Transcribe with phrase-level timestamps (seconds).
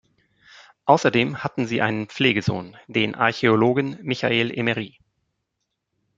[0.85, 4.97] Außerdem hatte sie einen Pflegesohn, den Archäologen Michael Emery.